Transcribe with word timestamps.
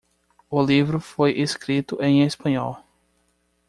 O 0.49 0.59
livro 0.63 0.99
foi 0.99 1.31
escrito 1.39 1.95
em 2.01 2.23
espanhol. 2.25 2.83